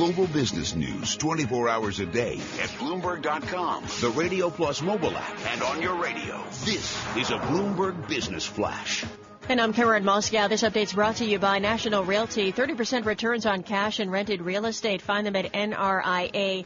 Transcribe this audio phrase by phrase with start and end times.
[0.00, 5.62] global business news 24 hours a day at Bloomberg.com, the Radio Plus mobile app, and
[5.62, 6.42] on your radio.
[6.64, 9.04] This is a Bloomberg Business Flash.
[9.46, 10.48] And I'm Karen Moscow.
[10.48, 12.50] This update's brought to you by National Realty.
[12.50, 15.02] 30% returns on cash and rented real estate.
[15.02, 16.64] Find them at nria.net.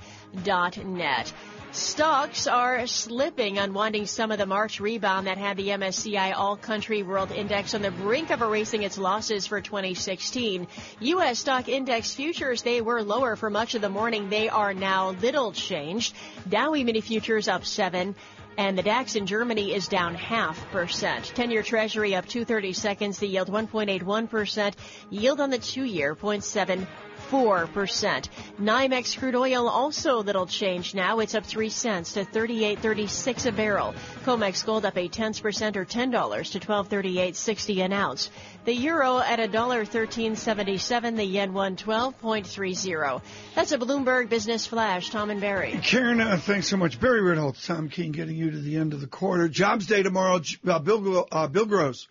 [1.75, 7.03] Stocks are slipping, unwinding some of the March rebound that had the MSCI All Country
[7.03, 10.69] World Index on the brink of erasing its losses for 2016.
[11.01, 11.39] U.S.
[11.41, 14.29] stock index futures, they were lower for much of the morning.
[14.29, 16.15] They are now little changed.
[16.49, 18.15] Dow E-mini futures up seven.
[18.57, 21.33] And the DAX in Germany is down half percent.
[21.35, 23.19] 10-year Treasury up 230 seconds.
[23.19, 24.75] The yield 1.81%.
[25.11, 26.87] Yield on the two-year 0.7
[27.35, 28.29] 4%.
[28.61, 31.19] NYMEX crude oil also little change now.
[31.19, 33.93] It's up 3 cents to 38.36 a barrel.
[34.25, 36.13] COMEX gold up 8 tenths percent or $10
[36.53, 38.31] to 1238.60 an ounce.
[38.67, 41.17] The euro at $1.1377.
[41.17, 43.23] The yen 112.30.
[43.57, 45.11] That's a Bloomberg Business Flash.
[45.11, 45.77] Tom and Barry.
[45.83, 47.01] Karen, uh, thanks so much.
[47.01, 49.49] Barry Ritholtz, Tom Keene getting you to the end of the quarter.
[49.49, 50.41] Jobs day tomorrow.
[50.65, 52.07] Uh, Bill, uh, Bill Gross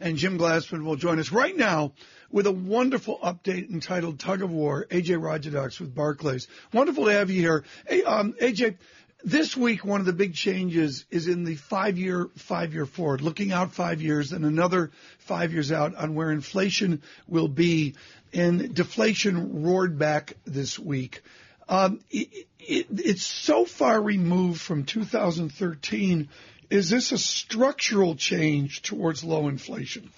[0.00, 1.92] and Jim Glassman will join us right now
[2.30, 4.86] with a wonderful update entitled Tug of War.
[4.90, 6.46] Ajay Rajadhyaksha with Barclays.
[6.72, 7.64] Wonderful to have you here.
[7.86, 8.76] Hey, um, Ajay,
[9.24, 13.72] this week, one of the big changes is in the five-year, five-year forward, looking out
[13.72, 17.94] five years and another five years out on where inflation will be.
[18.32, 21.22] And deflation roared back this week.
[21.68, 26.28] Um, it, it, it's so far removed from 2013.
[26.70, 30.10] Is this a structural change towards low inflation?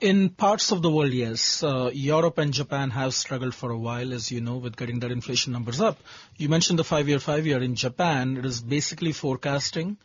[0.00, 1.62] In parts of the world, yes.
[1.62, 5.10] Uh, Europe and Japan have struggled for a while, as you know, with getting their
[5.10, 5.98] inflation numbers up.
[6.36, 7.60] You mentioned the five-year, five-year.
[7.60, 9.96] In Japan, it is basically forecasting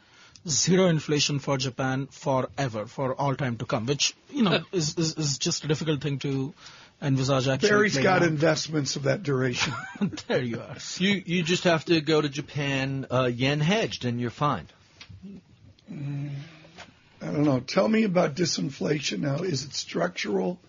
[0.48, 5.14] zero inflation for Japan forever, for all time to come, which, you know, is, is,
[5.16, 6.54] is just a difficult thing to
[7.02, 7.70] envisage actually.
[7.70, 8.28] Barry's got out.
[8.28, 9.74] investments of that duration.
[10.28, 10.78] there you are.
[10.98, 14.68] You, you just have to go to Japan uh, yen hedged and you're fine.
[15.92, 16.32] Mm.
[17.22, 17.60] I don't know.
[17.62, 19.38] Tell me about disinflation now.
[19.38, 20.60] Is it structural,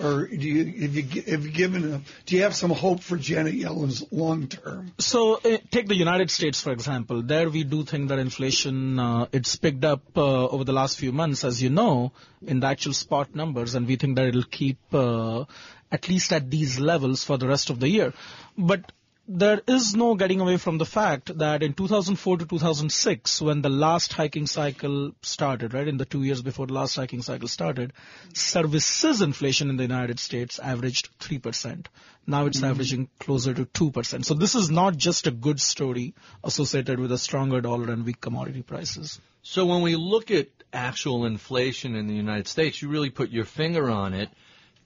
[0.00, 3.18] or do you have you have you given a, do you have some hope for
[3.18, 4.92] Janet Yellen's long term?
[4.98, 7.22] So uh, take the United States for example.
[7.22, 11.12] There we do think that inflation uh, it's picked up uh, over the last few
[11.12, 12.12] months, as you know,
[12.46, 15.44] in the actual spot numbers, and we think that it'll keep uh,
[15.92, 18.14] at least at these levels for the rest of the year.
[18.56, 18.92] But
[19.28, 23.68] there is no getting away from the fact that in 2004 to 2006, when the
[23.68, 27.92] last hiking cycle started, right, in the two years before the last hiking cycle started,
[28.32, 31.86] services inflation in the United States averaged 3%.
[32.26, 32.70] Now it's mm-hmm.
[32.70, 34.24] averaging closer to 2%.
[34.24, 38.22] So this is not just a good story associated with a stronger dollar and weak
[38.22, 39.20] commodity prices.
[39.42, 43.44] So when we look at actual inflation in the United States, you really put your
[43.44, 44.30] finger on it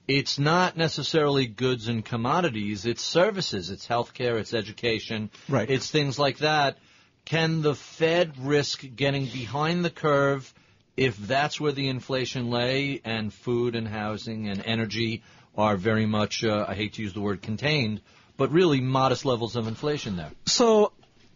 [0.07, 5.69] it's not necessarily goods and commodities, it's services, it's healthcare, it's education, right.
[5.69, 6.77] it's things like that.
[7.25, 10.53] Can the Fed risk getting behind the curve
[10.97, 15.23] if that's where the inflation lay and food and housing and energy
[15.57, 18.01] are very much, uh, I hate to use the word contained,
[18.37, 20.31] but really modest levels of inflation there?
[20.45, 20.91] So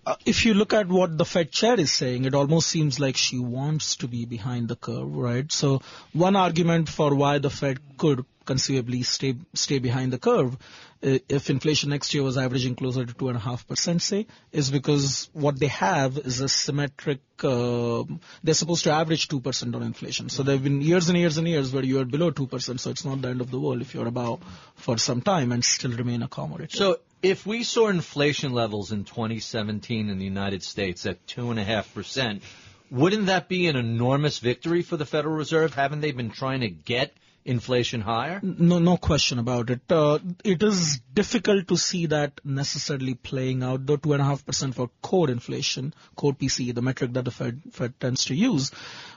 [0.07, 3.17] uh, if you look at what the Fed chair is saying, it almost seems like
[3.17, 5.51] she wants to be behind the curve, right?
[5.51, 5.81] So
[6.13, 10.57] one argument for why the Fed could conceivably stay stay behind the curve
[11.03, 14.25] uh, if inflation next year was averaging closer to two and a half percent, say,
[14.51, 17.19] is because what they have is a symmetric.
[17.43, 18.03] Uh,
[18.43, 20.29] they're supposed to average two percent on inflation.
[20.29, 22.79] So there have been years and years and years where you are below two percent.
[22.79, 24.41] So it's not the end of the world if you're above
[24.75, 26.71] for some time and still remain accommodative.
[26.75, 31.59] So if we saw inflation levels in 2017 in the United States at two and
[31.59, 32.43] a half percent,
[32.91, 35.73] wouldn't that be an enormous victory for the Federal Reserve?
[35.73, 37.13] Haven't they been trying to get
[37.47, 38.39] inflation higher?
[38.43, 39.81] No, no question about it.
[39.89, 43.85] Uh, it is difficult to see that necessarily playing out.
[43.85, 47.31] Though two and a half percent for core inflation, core PCE, the metric that the
[47.31, 48.71] Fed, Fed tends to use.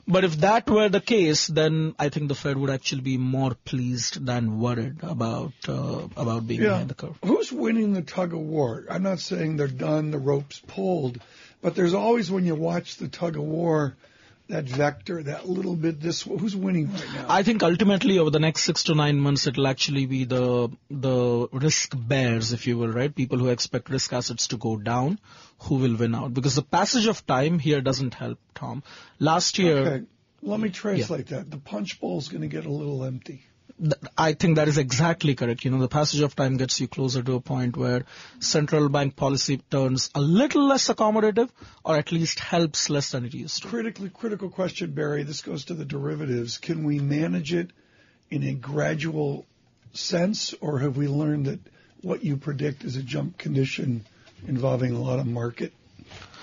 [0.06, 3.54] But if that were the case, then I think the Fed would actually be more
[3.54, 6.70] pleased than worried about uh, about being yeah.
[6.70, 7.18] behind the curve.
[7.24, 8.84] Who's winning the tug of war?
[8.88, 11.20] I'm not saying they're done, the rope's pulled,
[11.62, 13.96] but there's always when you watch the tug of war
[14.50, 17.26] that vector, that little bit this who's winning right now?
[17.28, 21.48] I think ultimately over the next six to nine months it'll actually be the the
[21.52, 23.14] risk bears, if you will, right?
[23.14, 25.18] People who expect risk assets to go down
[25.60, 26.32] who will win out.
[26.34, 28.82] Because the passage of time here doesn't help, Tom.
[29.18, 30.06] Last year Okay.
[30.42, 31.38] Let me translate yeah.
[31.38, 31.50] that.
[31.50, 33.44] The punch bowl is going to get a little empty.
[34.16, 35.64] I think that is exactly correct.
[35.64, 38.04] You know, the passage of time gets you closer to a point where
[38.38, 41.48] central bank policy turns a little less accommodative,
[41.84, 43.68] or at least helps less than it used to.
[43.68, 45.22] Critically, critical question, Barry.
[45.22, 46.58] This goes to the derivatives.
[46.58, 47.70] Can we manage it
[48.30, 49.46] in a gradual
[49.92, 51.60] sense, or have we learned that
[52.02, 54.04] what you predict is a jump condition
[54.46, 55.72] involving a lot of market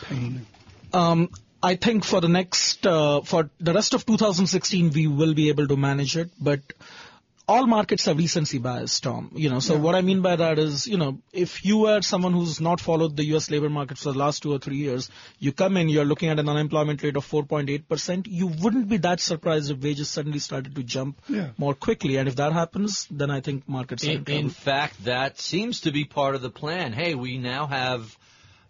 [0.03, 0.45] pain?
[0.93, 1.29] Um,
[1.61, 5.67] I think for the next, uh, for the rest of 2016, we will be able
[5.67, 6.61] to manage it, but
[7.49, 9.31] all markets have recency bias, Tom.
[9.33, 9.79] You know, so Yeah.
[9.79, 13.15] what I mean by that is, you know, if you are someone who's not followed
[13.15, 13.49] the U.S.
[13.49, 15.09] labor market for the last two or three years,
[15.39, 19.21] you come in, you're looking at an unemployment rate of 4.8%, you wouldn't be that
[19.21, 21.51] surprised if wages suddenly started to jump Yeah.
[21.57, 22.17] more quickly.
[22.17, 25.91] And if that happens, then I think markets are in In, fact, that seems to
[25.91, 26.91] be part of the plan.
[26.91, 28.17] Hey, we now have,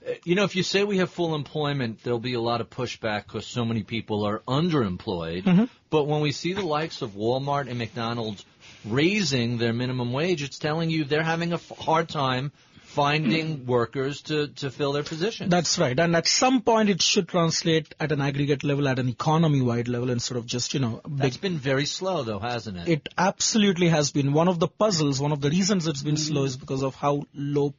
[0.07, 2.69] uh, you know, if you say we have full employment, there'll be a lot of
[2.69, 5.43] pushback because so many people are underemployed.
[5.45, 5.63] Mm-hmm.
[5.89, 8.45] But when we see the likes of Walmart and McDonald's
[8.85, 12.51] raising their minimum wage, it's telling you they're having a f- hard time
[12.97, 15.51] finding workers to, to fill their positions.
[15.51, 15.97] That's right.
[15.99, 20.09] And at some point, it should translate at an aggregate level, at an economy-wide level,
[20.09, 22.87] instead of just, you know, big That's been very slow, though, hasn't it?
[22.87, 24.33] It absolutely has been.
[24.33, 27.23] One of the puzzles, one of the reasons it's been slow is because of how
[27.33, 27.73] low,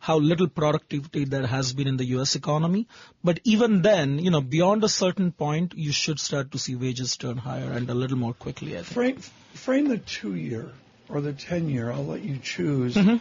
[0.00, 2.34] how little productivity there has been in the U.S.
[2.36, 2.86] economy.
[3.22, 7.16] But even then, you know, beyond a certain point, you should start to see wages
[7.16, 8.86] turn higher and a little more quickly, I think.
[8.86, 9.18] Frame,
[9.54, 10.72] frame the two year
[11.08, 13.16] or the 10 year, I'll let you choose, Mm-hmm.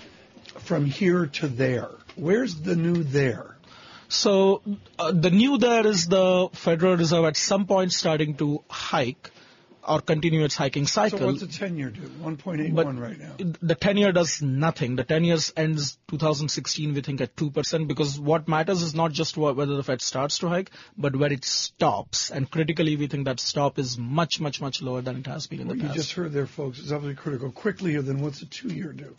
[0.59, 1.89] from here to there.
[2.15, 3.57] Where's the new there?
[4.09, 4.61] So
[4.99, 9.31] uh, the new there is the Federal Reserve at some point starting to hike
[9.87, 11.19] or continue its hiking cycle.
[11.19, 12.01] So what's the 10 year do?
[12.01, 13.35] 1.81 But right now.
[13.61, 14.95] the 10 year does nothing.
[14.95, 19.37] The 10 years ends 2016, we think, at 2%, because what matters is not just
[19.37, 22.31] whether the Fed starts to hike, but where it stops.
[22.31, 25.61] And critically, we think that stop is much, much, much lower than it has been
[25.61, 25.95] in What the past.
[25.95, 27.51] you just heard there, folks, is obviously critical.
[27.51, 29.15] Quickly, then what's the two year do?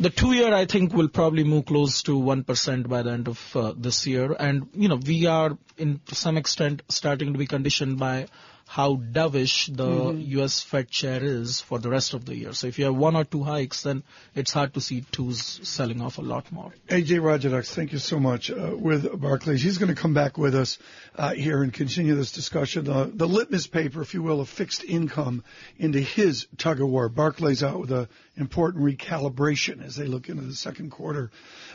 [0.00, 3.56] The two year, I think, will probably move close to 1% by the end of
[3.56, 4.34] uh, this year.
[4.38, 8.28] And, you know, we are, in to some extent, starting to be conditioned by
[8.68, 10.20] how dovish the Mm-hmm.
[10.38, 10.60] U.S.
[10.60, 12.52] Fed chair is for the rest of the year.
[12.52, 14.02] So if you have one or two hikes, then
[14.34, 16.72] it's hard to see twos selling off a lot more.
[16.88, 19.62] Ajay Rajadhyaksha, thank you so much uh, with Barclays.
[19.62, 20.78] He's going to come back with us
[21.16, 22.88] uh, here and continue this discussion.
[22.88, 25.42] Uh, the litmus paper, if you will, of fixed income
[25.78, 27.08] into his tug of war.
[27.08, 28.06] Barclays out with an
[28.36, 31.30] important recalibration as they look into the second quarter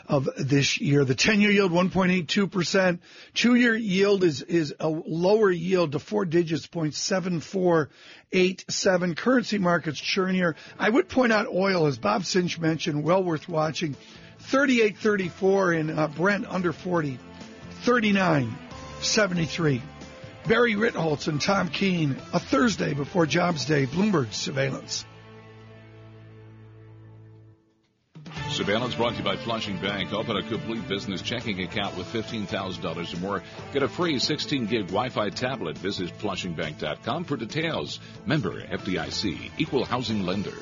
[0.08, 1.06] of this year.
[1.06, 3.00] The 10-year yield 1.82%.
[3.34, 9.18] Two-year yield is is a lower yield to four digits, 0.7487.
[9.18, 10.56] Currency markets churnier.
[10.78, 13.96] I would point out oil, as Bob Sinche mentioned, well worth watching.
[14.50, 17.18] 38.34 in uh, Brent under 40.
[17.84, 19.82] 39.73.
[20.48, 25.06] Barry Ritholtz and Tom Keene, a Thursday before Jobs Day, Bloomberg Surveillance.
[28.54, 30.14] Surveillance brought to you by Flushing Bank.
[30.14, 33.44] Open a complete business checking account with $15,000 or more.
[33.74, 35.76] Get a free 16 gig Wi Fi tablet.
[35.76, 38.00] Visit flushingbank.com for details.
[38.28, 40.54] Member FDIC, equal housing lender.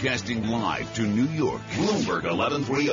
[0.00, 2.86] Broadcasting live to New York, Bloomberg 1130.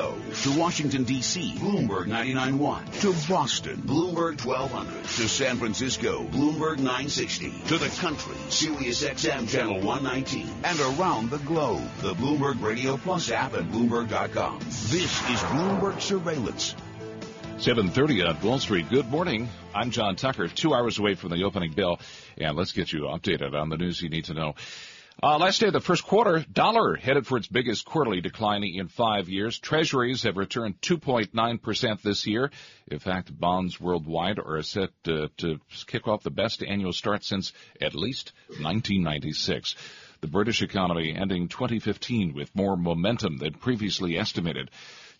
[0.43, 2.99] To Washington, D.C., Bloomberg 99.1.
[2.99, 5.03] To Boston, Bloomberg 1200.
[5.03, 7.61] To San Francisco, Bloomberg 960.
[7.67, 10.53] To the country, Sirius XM Channel 119.
[10.65, 14.59] And around the globe, the Bloomberg Radio Plus app at Bloomberg.com.
[14.59, 16.75] This is Bloomberg Surveillance.
[17.59, 18.89] 730 on Wall Street.
[18.89, 19.47] Good morning.
[19.73, 22.01] I'm John Tucker, two hours away from the opening bell.
[22.37, 24.55] And let's get you updated on the news you need to know.
[25.23, 28.87] Uh, last day of the first quarter, dollar headed for its biggest quarterly decline in
[28.87, 29.57] five years.
[29.57, 32.51] Treasuries have returned 2.9% this year.
[32.87, 37.51] In fact, bonds worldwide are set uh, to kick off the best annual start since
[37.81, 39.75] at least 1996.
[40.21, 44.69] The British economy ending 2015 with more momentum than previously estimated.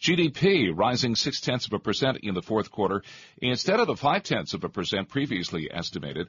[0.01, 3.03] GDP rising six tenths of a percent in the fourth quarter
[3.41, 6.27] instead of the five tenths of a percent previously estimated.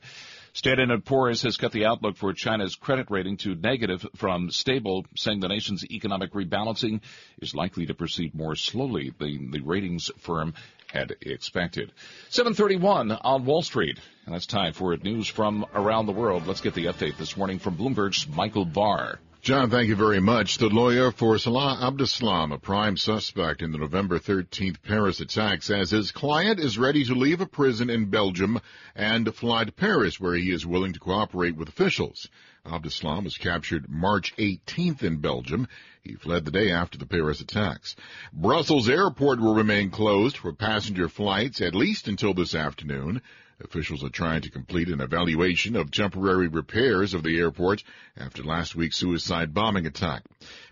[0.54, 5.04] Standard & Poor's has cut the outlook for China's credit rating to negative from stable,
[5.14, 7.00] saying the nation's economic rebalancing
[7.40, 10.54] is likely to proceed more slowly than the ratings firm
[10.92, 11.92] had expected.
[12.30, 14.00] 731 on Wall Street.
[14.24, 16.46] And that's time for news from around the world.
[16.46, 19.18] Let's get the update this morning from Bloomberg's Michael Barr.
[19.40, 20.58] John, thank you very much.
[20.58, 25.90] The lawyer for Salah Abdeslam, a prime suspect in the November 13th Paris attack, says
[25.90, 28.60] his client is ready to leave a prison in Belgium
[28.96, 32.28] and fly to Paris, where he is willing to cooperate with officials.
[32.66, 35.68] Abdeslam was captured March 18th in Belgium.
[36.02, 37.94] He fled the day after the Paris attacks.
[38.32, 43.22] Brussels airport will remain closed for passenger flights at least until this afternoon.
[43.60, 47.82] Officials are trying to complete an evaluation of temporary repairs of the airport
[48.16, 50.22] after last week's suicide bombing attack.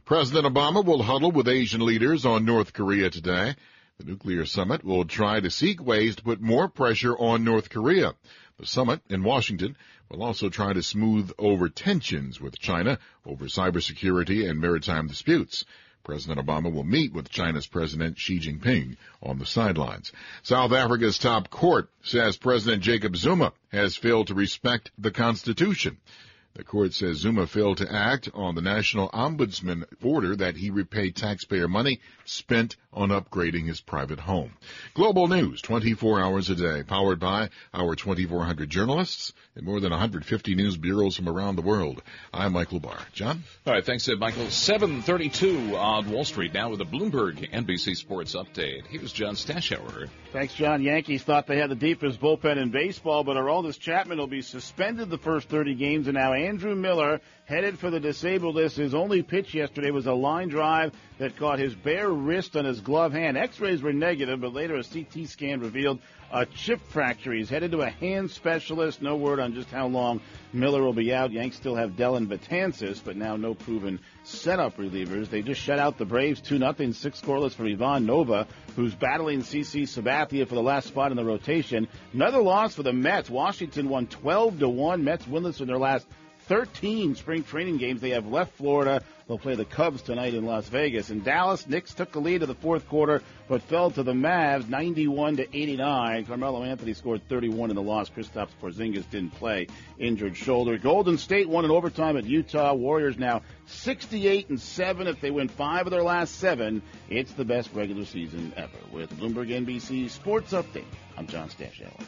[0.04, 3.56] President Obama will huddle with Asian leaders on North Korea today.
[3.98, 8.14] The nuclear summit will try to seek ways to put more pressure on North Korea.
[8.58, 9.76] The summit in Washington
[10.08, 15.64] will also try to smooth over tensions with China over cybersecurity and maritime disputes.
[16.06, 20.12] President Obama will meet with China's President Xi Jinping on the sidelines.
[20.44, 25.96] South Africa's top court says President Jacob Zuma has failed to respect the Constitution.
[26.56, 31.10] The court says Zuma failed to act on the National Ombudsman order that he repay
[31.10, 34.52] taxpayer money spent on upgrading his private home.
[34.94, 40.54] Global news 24 hours a day, powered by our 2,400 journalists and more than 150
[40.54, 42.02] news bureaus from around the world.
[42.32, 43.00] I'm Michael Barr.
[43.12, 43.44] John?
[43.66, 44.48] All right, thanks, Ed Michael.
[44.48, 48.86] 732 on Wall Street now with a Bloomberg NBC Sports update.
[48.86, 50.08] Here's John Stashower.
[50.32, 50.82] Thanks, John.
[50.82, 55.10] Yankees thought they had the deepest bullpen in baseball, but Aroldis Chapman will be suspended
[55.10, 58.76] the first 30 games, and now Andrew Miller headed for the disabled list.
[58.76, 62.80] His only pitch yesterday was a line drive that caught his bare wrist on his
[62.80, 63.36] glove hand.
[63.36, 65.98] X-rays were negative, but later a CT scan revealed
[66.32, 67.32] a chip fracture.
[67.32, 69.02] He's headed to a hand specialist.
[69.02, 70.20] No word on just how long
[70.52, 71.32] Miller will be out.
[71.32, 75.28] Yanks still have Dellin Betances, but now no proven setup relievers.
[75.28, 79.40] They just shut out the Braves 2 0, six scoreless for Ivan Nova, who's battling
[79.40, 81.88] CC Sabathia for the last spot in the rotation.
[82.12, 83.28] Another loss for the Mets.
[83.30, 85.02] Washington won 12 to 1.
[85.02, 86.06] Mets winless in their last
[86.48, 88.00] 13 spring training games.
[88.00, 89.02] They have left Florida.
[89.26, 91.10] They'll play the Cubs tonight in Las Vegas.
[91.10, 94.68] In Dallas, Knicks took the lead in the fourth quarter, but fell to the Mavs
[94.68, 96.26] 91 to 89.
[96.26, 98.08] Carmelo Anthony scored 31 in the loss.
[98.08, 99.66] Kristaps Porzingis didn't play,
[99.98, 100.78] injured shoulder.
[100.78, 102.72] Golden State won in overtime at Utah.
[102.74, 105.08] Warriors now 68 and 7.
[105.08, 108.78] If they win five of their last seven, it's the best regular season ever.
[108.92, 110.84] With Bloomberg NBC Sports Update,
[111.16, 112.06] I'm John Stashower.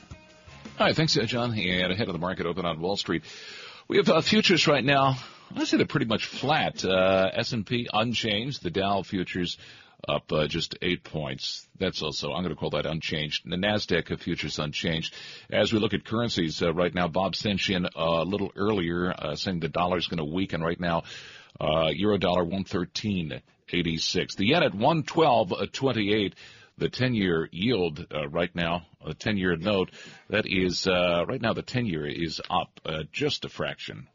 [0.78, 1.58] Hi, thanks, uh, John.
[1.58, 3.24] And ahead of the market open on Wall Street.
[3.88, 5.16] We have uh, futures right now.
[5.56, 6.84] I say they're pretty much flat.
[6.84, 8.62] Uh, S&P unchanged.
[8.62, 9.56] The Dow futures
[10.06, 11.66] up uh, just eight points.
[11.80, 13.50] That's also, I'm going to call that unchanged.
[13.50, 15.14] The NASDAQ futures unchanged.
[15.50, 19.36] As we look at currencies uh, right now, Bob Senchian uh, a little earlier uh,
[19.36, 21.04] saying the dollar is going to weaken right now.
[21.58, 24.36] Uh, Euro dollar 113.86.
[24.36, 26.34] The yen at 112.28
[26.78, 29.90] the 10-year yield uh, right now, a 10-year note,
[30.30, 34.08] that is uh, right now the 10-year is up uh, just a fraction.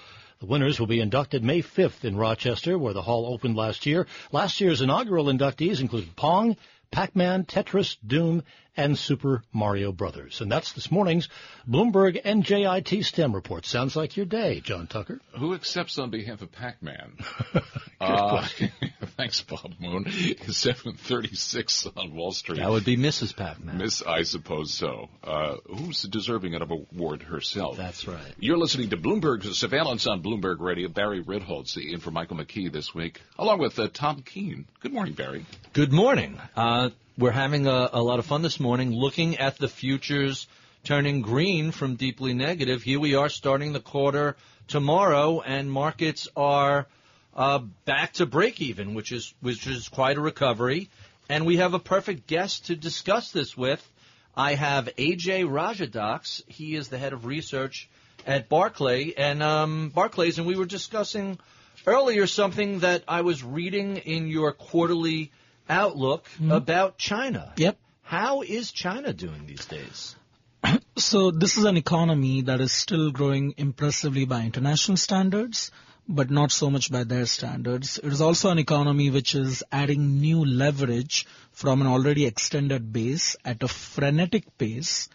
[0.40, 4.06] The winners will be inducted May 5th in Rochester, where the hall opened last year.
[4.32, 6.58] Last year's inaugural inductees included Pong,
[6.90, 8.42] Pac-Man, Tetris, Doom,
[8.76, 10.40] and Super Mario Brothers.
[10.40, 11.28] And that's this morning's
[11.68, 13.66] Bloomberg NJIT STEM report.
[13.66, 15.20] Sounds like your day, John Tucker.
[15.38, 17.12] Who accepts on behalf of Pac-Man?
[18.00, 18.46] uh,
[19.16, 20.10] thanks, Bob Moon.
[20.10, 22.58] 736 on Wall Street.
[22.58, 23.36] That would be Mrs.
[23.36, 23.78] Pac-Man.
[23.78, 25.08] Miss, I suppose so.
[25.22, 27.76] Uh, who's deserving of an award herself?
[27.76, 28.34] That's right.
[28.38, 30.88] You're listening to Bloomberg's Surveillance on Bloomberg Radio.
[30.88, 34.66] Barry Ritholtz, in for Michael McKee this week, along with uh, Tom Keene.
[34.80, 35.44] Good morning, Barry.
[35.72, 36.38] Good morning.
[36.56, 40.46] Uh, we're having a, a lot of fun this morning looking at the futures
[40.84, 42.82] turning green from deeply negative.
[42.82, 46.86] Here we are starting the quarter tomorrow, and markets are
[47.34, 50.88] uh, back to break even, which is which is quite a recovery.
[51.28, 53.86] And we have a perfect guest to discuss this with.
[54.34, 56.48] I have Ajay Rajadhyaksha.
[56.48, 57.88] He is the head of research
[58.26, 61.38] at Barclay and um, Barclays, and we were discussing
[61.86, 65.30] earlier something that I was reading in your quarterly
[65.68, 66.50] outlook hmm?
[66.50, 67.52] about China.
[67.56, 67.78] Yep.
[68.02, 70.16] How is China doing these days?
[70.96, 75.70] So this is an economy that is still growing impressively by international standards,
[76.06, 77.98] but not so much by their standards.
[77.98, 83.36] It is also an economy which is adding new leverage from an already extended base
[83.44, 85.08] at a frenetic pace,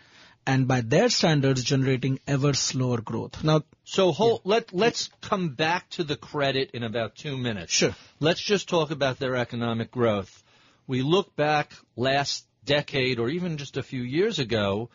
[0.48, 3.44] and by their standards generating ever slower growth.
[3.44, 7.74] Now, So hold, let let's come back to the credit in about two minutes.
[7.74, 7.96] Sure.
[8.20, 10.44] Let's just talk about their economic growth.
[10.88, 14.90] We look back last decade or even just a few years ago,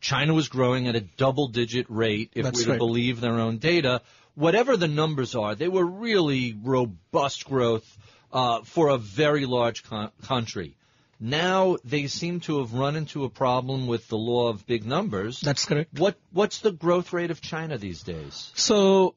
[0.00, 2.78] China was growing at a double digit rate if That's we're to right.
[2.78, 4.02] believe their own data.
[4.34, 7.86] Whatever the numbers are, they were really robust growth
[8.32, 10.76] uh, for a very large co- country.
[11.20, 15.40] Now they seem to have run into a problem with the law of big numbers.
[15.40, 15.98] that's correct.
[15.98, 18.52] What what's the growth rate of China these days?
[18.54, 19.14] So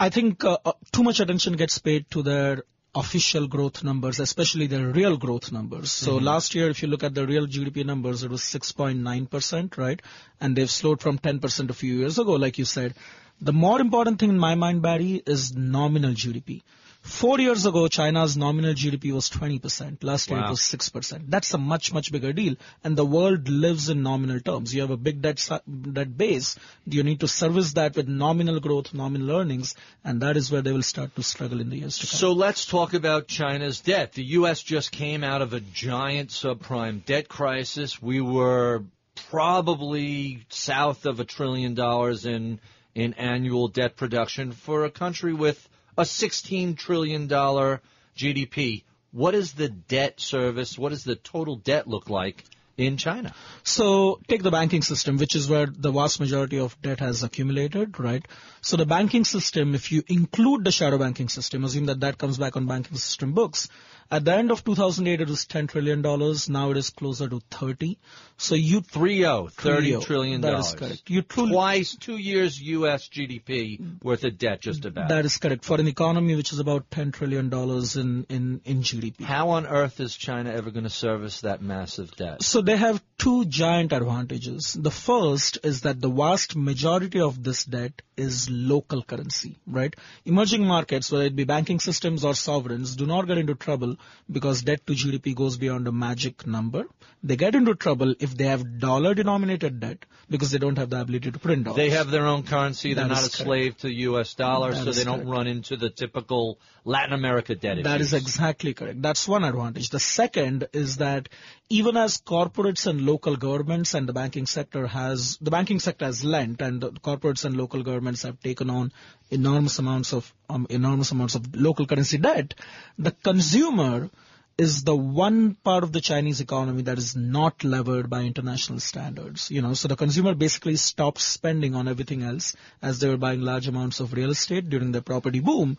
[0.00, 2.62] I- think uh, uh, too much attention gets paid to their
[2.94, 5.92] official growth numbers, especially their real growth numbers.
[5.92, 10.00] So last year, if you look at the real GDP numbers, it was 6.9%, right?
[10.40, 12.94] And they've slowed from 10% a few years ago, like you said.
[13.40, 16.62] The more important thing in my mind, Barry, is nominal GDP.
[17.06, 20.02] Four years ago, China's nominal GDP was 20%.
[20.02, 20.48] Last year Wow.
[20.48, 21.30] it was 6%.
[21.30, 22.56] That's a much, much bigger deal.
[22.82, 24.74] And the world lives in nominal terms.
[24.74, 25.48] You have a big debt,
[25.92, 26.56] debt base.
[26.84, 30.72] You need to service that with nominal growth, nominal earnings, and that is where they
[30.72, 32.18] will start to struggle in the years to come.
[32.18, 34.12] So let's talk about China's debt.
[34.14, 34.60] The U.S.
[34.62, 38.02] just came out of a giant subprime debt crisis.
[38.02, 38.82] We were
[39.30, 42.60] probably south of a trillion dollars in
[42.94, 47.80] in annual debt production for a country with a 16 trillion dollar
[48.16, 48.84] GDP.
[49.12, 50.78] What is the debt service?
[50.78, 52.44] What does the total debt look like
[52.76, 53.34] in China?
[53.62, 57.98] So take the banking system, which is where the vast majority of debt has accumulated,
[57.98, 58.26] right?
[58.60, 62.38] So the banking system, if you include the shadow banking system, assume that that comes
[62.38, 63.68] back on banking system books.
[64.08, 66.48] At the end of 2008, it was 10 trillion dollars.
[66.48, 67.98] Now it is closer to 30.
[68.36, 70.66] So you 30, 30 trillion That dollars.
[70.66, 71.10] is correct.
[71.10, 73.08] You truly Twice, two years U.S.
[73.08, 75.08] GDP worth of debt, just about.
[75.08, 75.64] That is correct.
[75.64, 79.22] For an economy which is about $10 trillion in, in, in GDP.
[79.22, 82.44] How on earth is China ever going to service that massive debt?
[82.44, 84.76] So they have two giant advantages.
[84.78, 89.94] The first is that the vast majority of this debt is local currency, right?
[90.24, 93.96] Emerging markets, whether it be banking systems or sovereigns, do not get into trouble
[94.30, 96.84] because debt to GDP goes beyond a magic number.
[97.22, 101.00] They get into trouble if they have dollar denominated debt because they don't have the
[101.00, 101.76] ability to print dollars.
[101.76, 102.94] They have their own currency.
[102.94, 103.34] They're That not a correct.
[103.36, 104.34] slave to U.S.
[104.34, 105.30] dollar, That so they don't correct.
[105.30, 109.02] run into the typical Latin America debt That is exactly correct.
[109.02, 109.90] That's one advantage.
[109.90, 111.28] The second is that
[111.68, 116.24] even as corporates and local governments and the banking sector has, the banking sector has
[116.24, 118.92] lent and the corporates and local governments have taken on
[119.30, 122.54] enormous amounts of, um, enormous amounts of local currency debt,
[122.98, 124.10] the consumer
[124.58, 129.50] is the one part of the Chinese economy that is not levered by international standards.
[129.50, 133.42] You know, so the consumer basically stopped spending on everything else as they were buying
[133.42, 135.76] large amounts of real estate during the property boom.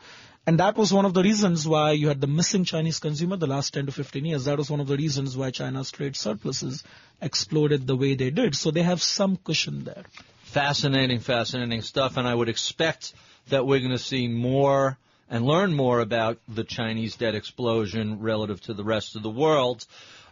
[0.48, 3.48] And that was one of the reasons why you had the missing Chinese consumer the
[3.48, 4.46] last 10 to 15 years.
[4.46, 6.86] That was one of the reasons why China's trade surpluses
[7.22, 8.56] exploded the way they did.
[8.56, 10.06] So they have some cushion there.
[10.46, 13.14] Fascinating, fascinating stuff, and I would expect
[13.50, 14.98] that we're going to see more
[15.30, 19.86] and learn more about the Chinese debt explosion relative to the rest of the world.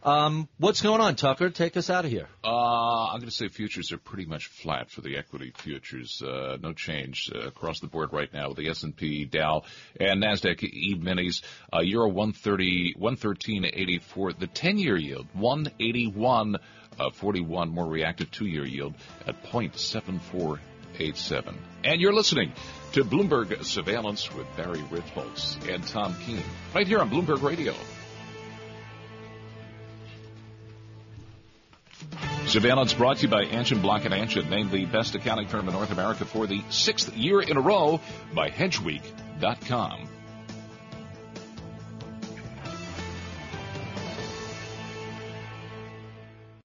[0.06, 1.50] Um, what's going on, Tucker?
[1.50, 2.28] Take us out of here.
[2.44, 6.22] Uh, I'm going to say futures are pretty much flat for the equity futures.
[6.22, 9.64] Uh, no change uh, across the board right now with the S&P, Dow,
[10.00, 11.42] and Nasdaq E-minis.
[11.74, 14.38] Uh, Euro 130, 113.84.
[14.38, 16.58] The 10-year yield 181,
[17.00, 17.70] uh, 41.
[17.70, 18.94] More reactive two-year yield
[19.26, 21.56] at 0.7487.
[21.84, 22.52] And you're listening
[22.92, 26.44] to Bloomberg Surveillance with Barry Ritholtz and Tom Keene
[26.76, 27.74] right here on Bloomberg Radio.
[32.48, 35.74] Surveillance brought to you by Anchin Block and Anchin, named the best accounting firm in
[35.74, 38.00] North America for the sixth year in a row
[38.34, 40.15] by HedgeWeek.com.